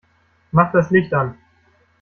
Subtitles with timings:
[0.51, 1.37] Mach das Licht an!